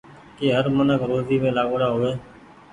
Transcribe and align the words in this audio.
ڪي 0.37 0.47
هر 0.55 0.65
منک 0.75 1.01
روزي 1.09 1.35
مين 1.41 1.53
لآگوڙآ 1.57 1.87
هووي۔ 1.91 2.11